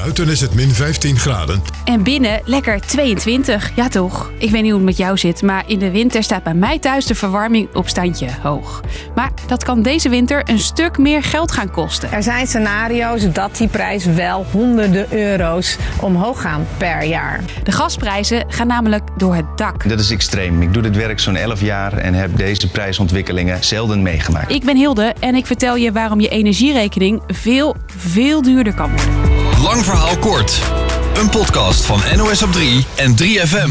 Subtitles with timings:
[0.00, 1.62] Buiten is het min 15 graden.
[1.84, 3.70] En binnen lekker 22.
[3.74, 4.30] Ja toch?
[4.38, 6.78] Ik weet niet hoe het met jou zit, maar in de winter staat bij mij
[6.78, 8.80] thuis de verwarming op standje hoog.
[9.14, 12.12] Maar dat kan deze winter een stuk meer geld gaan kosten.
[12.12, 17.40] Er zijn scenario's dat die prijs wel honderden euro's omhoog gaan per jaar.
[17.62, 19.88] De gasprijzen gaan namelijk door het dak.
[19.88, 20.62] Dat is extreem.
[20.62, 24.50] Ik doe dit werk zo'n 11 jaar en heb deze prijsontwikkelingen zelden meegemaakt.
[24.50, 29.39] Ik ben Hilde en ik vertel je waarom je energierekening veel, veel duurder kan worden.
[29.62, 30.62] Lang verhaal kort.
[31.14, 33.70] Een podcast van NOS op 3 en 3FM.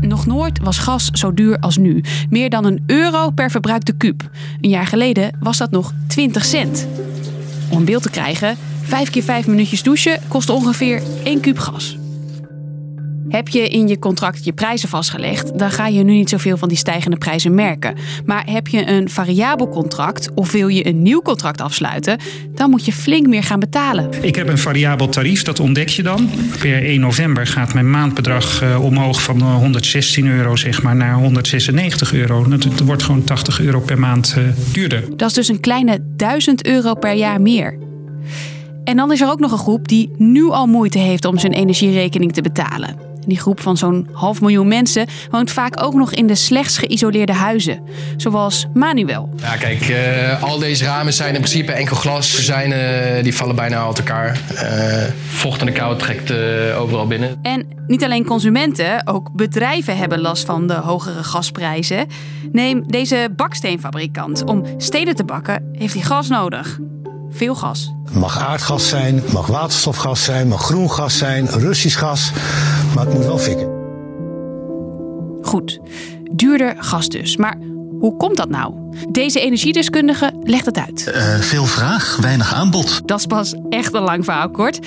[0.00, 2.04] Nog nooit was gas zo duur als nu.
[2.30, 4.30] Meer dan een euro per verbruikte kuub.
[4.60, 6.86] Een jaar geleden was dat nog 20 cent.
[7.70, 11.96] Om een beeld te krijgen, 5 keer 5 minuutjes douchen kost ongeveer 1 kuub gas.
[13.28, 16.68] Heb je in je contract je prijzen vastgelegd, dan ga je nu niet zoveel van
[16.68, 17.96] die stijgende prijzen merken.
[18.24, 22.18] Maar heb je een variabel contract of wil je een nieuw contract afsluiten,
[22.54, 24.08] dan moet je flink meer gaan betalen.
[24.20, 26.30] Ik heb een variabel tarief, dat ontdek je dan.
[26.58, 32.12] Per 1 november gaat mijn maandbedrag uh, omhoog van 116 euro zeg maar, naar 196
[32.12, 32.50] euro.
[32.50, 35.04] Het wordt gewoon 80 euro per maand uh, duurder.
[35.16, 37.78] Dat is dus een kleine 1000 euro per jaar meer.
[38.84, 41.52] En dan is er ook nog een groep die nu al moeite heeft om zijn
[41.52, 43.06] energierekening te betalen.
[43.26, 47.32] Die groep van zo'n half miljoen mensen woont vaak ook nog in de slechts geïsoleerde
[47.32, 47.82] huizen.
[48.16, 49.28] Zoals Manuel.
[49.36, 52.44] Ja, kijk, uh, al deze ramen zijn in principe enkel glas.
[52.44, 54.40] Zijn, uh, die vallen bijna uit elkaar.
[54.54, 54.62] Uh,
[55.28, 56.32] vocht en de kou trekt
[56.78, 57.38] overal binnen.
[57.42, 62.06] En niet alleen consumenten, ook bedrijven hebben last van de hogere gasprijzen.
[62.52, 64.44] Neem deze baksteenfabrikant.
[64.44, 66.78] Om steden te bakken heeft hij gas nodig
[67.36, 67.94] veel gas.
[68.04, 72.32] Het mag aardgas zijn, het mag waterstofgas zijn, mag groen gas zijn, Russisch gas.
[72.96, 73.68] Maar het moet wel fikken.
[75.42, 75.80] Goed,
[76.32, 77.36] duurder gas dus.
[77.36, 77.58] Maar
[78.00, 78.74] hoe komt dat nou?
[79.10, 81.12] Deze energiedeskundige legt het uit.
[81.14, 83.08] Uh, veel vraag, weinig aanbod.
[83.08, 84.78] Dat is pas echt een lang verhaal kort.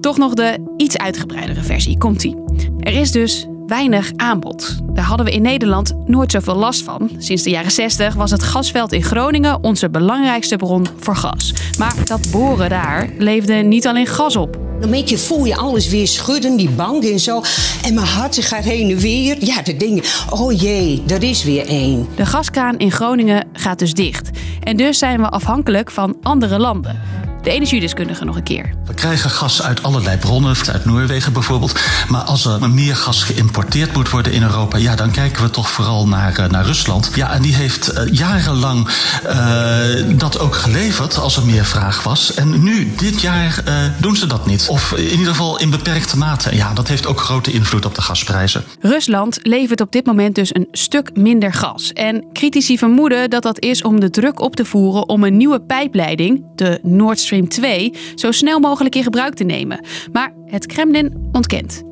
[0.00, 1.98] Toch nog de iets uitgebreidere versie.
[1.98, 2.36] Komt-ie.
[2.78, 4.78] Er is dus weinig aanbod.
[4.92, 7.10] Daar hadden we in Nederland nooit zoveel last van.
[7.18, 11.54] Sinds de jaren 60 was het gasveld in Groningen onze belangrijkste bron voor gas.
[11.78, 14.65] Maar dat boren daar leefde niet alleen gas op.
[14.80, 17.42] Dan je, voel je alles weer schudden, die bank en zo.
[17.82, 19.36] En mijn hart gaat heen en weer.
[19.44, 20.02] Ja, de dingen.
[20.30, 22.06] Oh jee, er is weer één.
[22.14, 24.30] De gaskraan in Groningen gaat dus dicht.
[24.62, 27.15] En dus zijn we afhankelijk van andere landen
[27.46, 28.74] de energiedeskundige nog een keer.
[28.84, 31.80] We krijgen gas uit allerlei bronnen, uit Noorwegen bijvoorbeeld.
[32.08, 35.70] Maar als er meer gas geïmporteerd moet worden in Europa, ja, dan kijken we toch
[35.70, 37.10] vooral naar, uh, naar Rusland.
[37.14, 38.88] Ja, en die heeft uh, jarenlang
[39.26, 42.34] uh, dat ook geleverd als er meer vraag was.
[42.34, 43.62] En nu, dit jaar,
[44.00, 44.66] doen ze dat niet.
[44.68, 46.56] Of in ieder geval in beperkte mate.
[46.56, 48.64] Ja, dat heeft ook grote invloed op de gasprijzen.
[48.80, 51.92] Rusland levert op dit moment dus een stuk minder gas.
[51.92, 55.60] En critici vermoeden dat dat is om de druk op te voeren om een nieuwe
[55.60, 59.84] pijpleiding, de Nord Stream 2 zo snel mogelijk in gebruik te nemen.
[60.12, 61.82] Maar het Kremlin ontkent.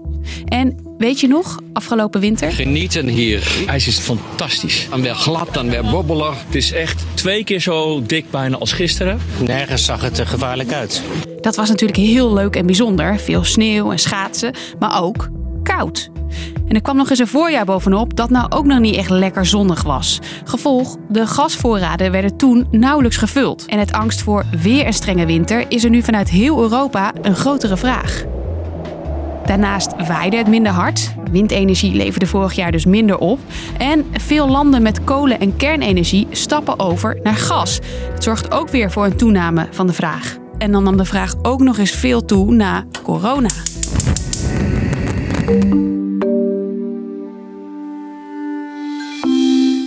[0.44, 2.52] En weet je nog, afgelopen winter?
[2.52, 3.64] Genieten hier.
[3.66, 4.86] IJs is fantastisch.
[4.90, 6.44] Dan weer glad, dan weer bobbelig.
[6.46, 9.20] Het is echt twee keer zo dik bijna als gisteren.
[9.40, 11.02] Nergens zag het er gevaarlijk uit.
[11.40, 13.20] Dat was natuurlijk heel leuk en bijzonder.
[13.20, 15.28] Veel sneeuw en schaatsen, maar ook
[15.62, 16.10] koud.
[16.68, 19.46] En er kwam nog eens een voorjaar bovenop dat nou ook nog niet echt lekker
[19.46, 20.18] zonnig was.
[20.44, 23.66] Gevolg, de gasvoorraden werden toen nauwelijks gevuld.
[23.66, 27.36] En het angst voor weer een strenge winter is er nu vanuit heel Europa een
[27.36, 28.24] grotere vraag.
[29.46, 31.14] Daarnaast waaide het minder hard.
[31.30, 33.38] Windenergie leverde vorig jaar dus minder op.
[33.78, 37.80] En veel landen met kolen- en kernenergie stappen over naar gas.
[38.12, 40.36] Het zorgt ook weer voor een toename van de vraag.
[40.58, 43.48] En dan nam de vraag ook nog eens veel toe na corona.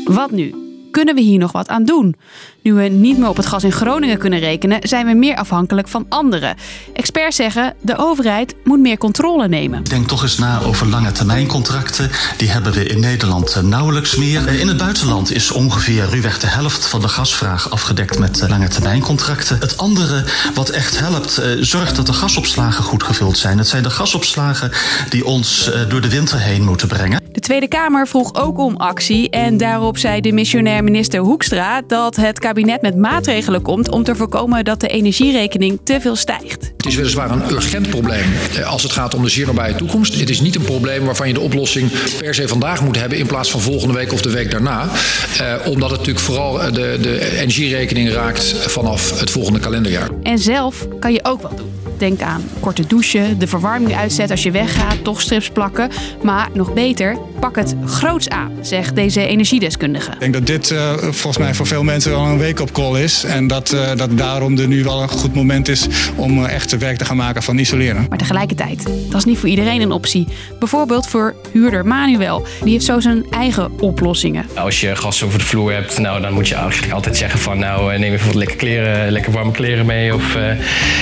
[0.08, 0.67] Wat nu?
[0.98, 2.16] Kunnen we hier nog wat aan doen?
[2.62, 5.88] Nu we niet meer op het gas in Groningen kunnen rekenen, zijn we meer afhankelijk
[5.88, 6.56] van anderen.
[6.94, 9.84] Experts zeggen de overheid moet meer controle nemen.
[9.84, 12.10] Denk toch eens na over lange termijncontracten.
[12.38, 14.48] Die hebben we in Nederland eh, nauwelijks meer.
[14.48, 18.50] Eh, in het buitenland is ongeveer ruwweg de helft van de gasvraag afgedekt met eh,
[18.50, 19.58] lange termijncontracten.
[19.60, 23.58] Het andere wat echt helpt, zorgt dat de gasopslagen goed gevuld zijn.
[23.58, 24.72] Het zijn de gasopslagen
[25.10, 27.22] die ons door de winter heen moeten brengen.
[27.32, 32.16] De Tweede Kamer vroeg ook om actie en daarop zei de missionair minister Hoekstra dat
[32.16, 36.74] het kabinet met maatregelen komt om te voorkomen dat de energierekening te veel stijgt.
[36.78, 38.26] Het is weliswaar een urgent probleem
[38.56, 40.20] eh, als het gaat om de zeer nabije toekomst.
[40.20, 43.26] Het is niet een probleem waarvan je de oplossing per se vandaag moet hebben in
[43.26, 44.90] plaats van volgende week of de week daarna.
[45.38, 50.10] Eh, omdat het natuurlijk vooral de, de energierekening raakt vanaf het volgende kalenderjaar.
[50.24, 51.77] En zelf kan je ook wat doen.
[51.98, 55.90] Denk aan korte douchen, de verwarming uitzetten als je weggaat, toch strips plakken.
[56.24, 60.12] Maar nog beter, pak het groots aan, zegt deze energiedeskundige.
[60.12, 63.24] Ik denk dat dit uh, volgens mij voor veel mensen wel een wake-up call is.
[63.24, 66.78] En dat, uh, dat daarom er nu wel een goed moment is om uh, echt
[66.78, 68.06] werk te gaan maken van isoleren.
[68.10, 70.28] Maar tegelijkertijd, dat is niet voor iedereen een optie.
[70.60, 72.46] Bijvoorbeeld voor huurder Manuel.
[72.64, 74.46] Die heeft zo zijn eigen oplossingen.
[74.56, 77.60] Als je gas over de vloer hebt, nou, dan moet je eigenlijk altijd zeggen van...
[77.60, 80.38] nou, neem even wat lekker kleren, lekker warme kleren mee of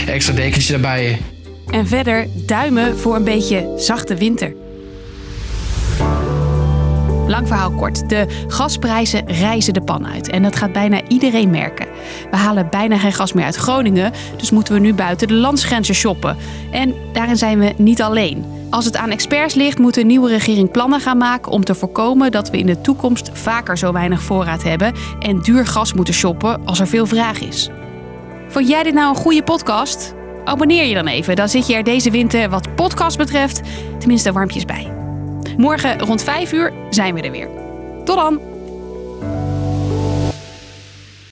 [0.08, 0.80] extra dekentje
[1.70, 4.54] En verder duimen voor een beetje zachte winter.
[7.28, 8.10] Lang verhaal kort.
[8.10, 10.30] De gasprijzen reizen de pan uit.
[10.30, 11.88] En dat gaat bijna iedereen merken.
[12.32, 14.12] We halen bijna geen gas meer uit Groningen.
[14.38, 16.38] Dus moeten we nu buiten de landsgrenzen shoppen.
[16.72, 18.46] En daarin zijn we niet alleen.
[18.70, 22.32] Als het aan experts ligt, moet de nieuwe regering plannen gaan maken om te voorkomen
[22.32, 26.66] dat we in de toekomst vaker zo weinig voorraad hebben en duur gas moeten shoppen
[26.66, 27.70] als er veel vraag is.
[28.48, 30.16] Vond jij dit nou een goede podcast?
[30.46, 33.62] Abonneer je dan even, dan zit je er deze winter wat podcast betreft
[34.00, 34.92] tenminste warmpjes bij.
[35.58, 37.50] Morgen rond 5 uur zijn we er weer.
[38.04, 38.55] Tot dan!